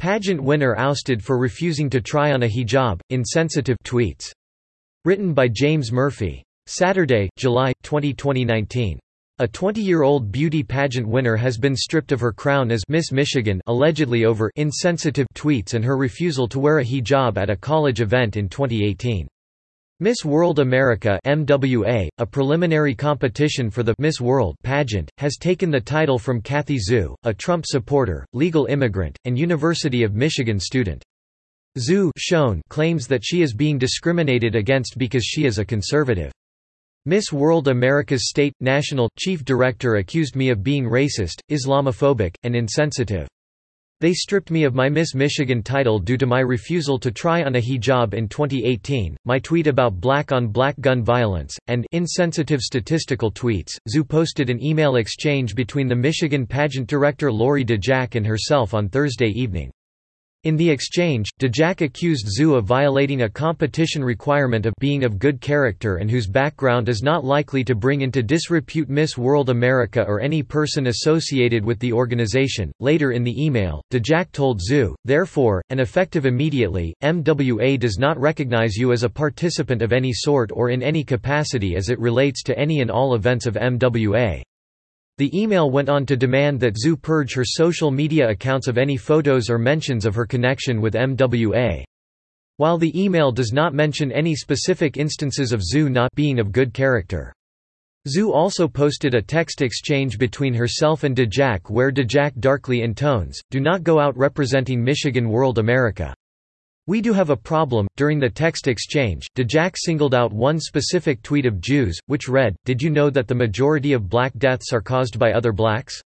[0.00, 4.32] Pageant winner ousted for refusing to try on a hijab, insensitive tweets.
[5.04, 6.42] Written by James Murphy.
[6.66, 8.98] Saturday, July, 20, 2019.
[9.40, 14.24] A 20-year-old beauty pageant winner has been stripped of her crown as Miss Michigan allegedly
[14.24, 18.48] over insensitive tweets and her refusal to wear a hijab at a college event in
[18.48, 19.28] 2018.
[20.02, 25.78] Miss World America MWA, a preliminary competition for the Miss World pageant, has taken the
[25.78, 31.04] title from Kathy Zhu, a Trump supporter, legal immigrant, and University of Michigan student.
[31.78, 36.32] Zhu shown claims that she is being discriminated against because she is a conservative.
[37.04, 43.28] Miss World America's state, national, chief director accused me of being racist, Islamophobic, and insensitive.
[44.00, 47.56] They stripped me of my Miss Michigan title due to my refusal to try on
[47.56, 53.76] a hijab in 2018, my tweet about black-on-black -black gun violence, and insensitive statistical tweets.
[53.94, 58.88] Zhu posted an email exchange between the Michigan pageant director Lori DeJack and herself on
[58.88, 59.70] Thursday evening.
[60.42, 65.38] In the exchange, DeJack accused Zhu of violating a competition requirement of being of good
[65.38, 70.18] character and whose background is not likely to bring into disrepute Miss World America or
[70.18, 72.72] any person associated with the organization.
[72.80, 78.76] Later in the email, DeJack told Zhu, therefore, and effective immediately, MWA does not recognize
[78.76, 82.58] you as a participant of any sort or in any capacity as it relates to
[82.58, 84.40] any and all events of MWA.
[85.20, 88.96] The email went on to demand that Zhu purge her social media accounts of any
[88.96, 91.84] photos or mentions of her connection with MWA.
[92.56, 96.72] While the email does not mention any specific instances of Zhu not being of good
[96.72, 97.34] character.
[98.08, 103.60] Zhu also posted a text exchange between herself and DeJack where DeJack darkly intones, do
[103.60, 106.14] not go out representing Michigan World America.
[106.90, 107.86] We do have a problem.
[107.96, 112.82] During the text exchange, DeJack singled out one specific tweet of Zhu's, which read, Did
[112.82, 116.02] you know that the majority of black deaths are caused by other blacks?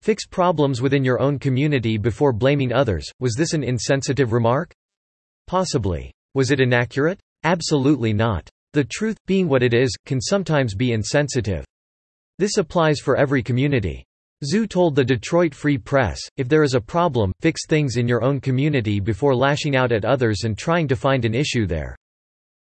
[0.00, 3.06] Fix problems within your own community before blaming others.
[3.20, 4.72] Was this an insensitive remark?
[5.48, 6.10] Possibly.
[6.32, 7.20] Was it inaccurate?
[7.44, 8.48] Absolutely not.
[8.72, 11.66] The truth, being what it is, can sometimes be insensitive.
[12.38, 14.05] This applies for every community.
[14.44, 18.22] Zhu told the Detroit Free Press, if there is a problem, fix things in your
[18.22, 21.96] own community before lashing out at others and trying to find an issue there.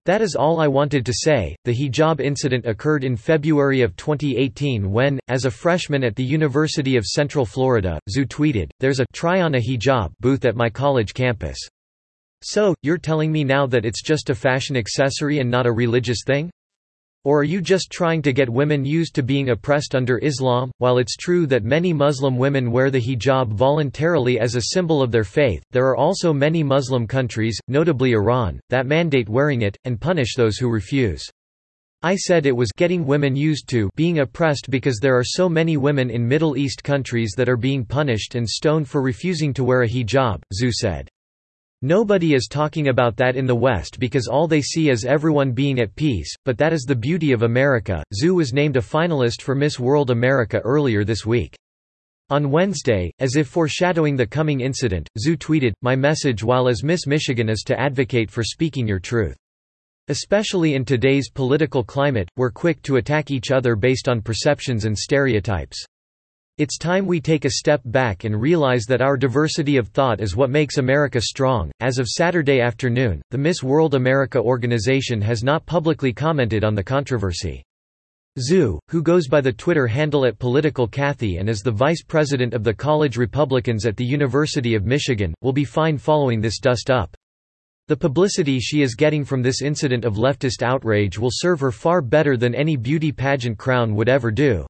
[0.06, 1.56] That is all I wanted to say.
[1.66, 6.96] The hijab incident occurred in February of 2018 when, as a freshman at the University
[6.96, 11.16] of Central Florida, Zhu tweeted, There's a try on a hijab booth at my college
[11.16, 11.58] campus.
[12.44, 16.20] So, you're telling me now that it's just a fashion accessory and not a religious
[16.28, 16.52] thing?
[17.26, 20.72] Or are you just trying to get women used to being oppressed under Islam?
[20.80, 25.12] While it's true that many Muslim women wear the hijab voluntarily as a symbol of
[25.12, 30.02] their faith, there are also many Muslim countries, notably Iran, that mandate wearing it, and
[30.02, 31.26] punish those who refuse.
[32.02, 35.78] I said it was getting women used to being oppressed because there are so many
[35.78, 39.84] women in Middle East countries that are being punished and stoned for refusing to wear
[39.84, 41.08] a hijab, Zhu said.
[41.86, 45.82] Nobody is talking about that in the West because all they see is everyone being
[45.82, 48.02] at peace, but that is the beauty of America.
[48.14, 51.58] Zhu was named a finalist for Miss World America earlier this week.
[52.30, 57.06] On Wednesday, as if foreshadowing the coming incident, Zhu tweeted, My message while as Miss
[57.06, 59.36] Michigan is to advocate for speaking your truth.
[60.08, 64.98] Especially in today's political climate, we're quick to attack each other based on perceptions and
[64.98, 65.86] stereotypes.
[66.60, 70.36] It's time we take a step back and realize that our diversity of thought is
[70.36, 71.72] what makes America strong.
[71.80, 76.84] As of Saturday afternoon, the Miss World America organization has not publicly commented on the
[76.84, 77.64] controversy.
[78.38, 82.54] Zhu, who goes by the Twitter handle at Political Kathy and is the vice president
[82.54, 87.16] of the College Republicans at the University of Michigan, will be fine following this dust-up.
[87.88, 92.04] The publicity she is getting from this incident of leftist outrage will serve her far
[92.04, 94.68] better than any beauty pageant crown would ever do.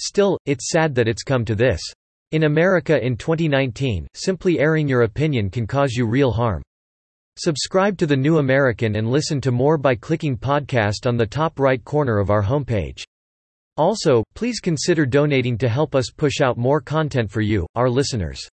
[0.00, 1.80] Still, it's sad that it's come to this.
[2.32, 6.62] In America in 2019, simply airing your opinion can cause you real harm.
[7.36, 11.60] Subscribe to The New American and listen to more by clicking podcast on the top
[11.60, 13.02] right corner of our homepage.
[13.76, 18.48] Also, please consider donating to help us push out more content for you, our listeners.